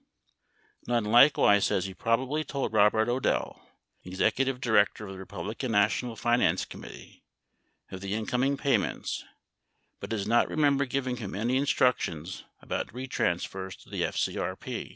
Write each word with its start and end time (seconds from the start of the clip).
Nunn 0.87 1.03
likewise 1.05 1.65
says 1.65 1.85
he 1.85 1.93
probablv 1.93 2.47
told 2.47 2.73
Robert 2.73 3.07
Odell, 3.07 3.69
Executive 4.03 4.59
Di 4.59 4.71
rector 4.71 5.05
of 5.05 5.13
the 5.13 5.19
Republican 5.19 5.73
National 5.73 6.15
Finance 6.15 6.65
Committee, 6.65 7.23
of 7.91 8.01
the 8.01 8.13
incom 8.13 8.43
ing 8.43 8.57
payments 8.57 9.23
but 9.99 10.09
does 10.09 10.25
not 10.25 10.49
remember 10.49 10.85
giving 10.87 11.17
him 11.17 11.35
any 11.35 11.55
instructions 11.55 12.43
about 12.63 12.87
retransfers 12.87 13.77
to 13.83 13.89
FCRP. 13.91 14.89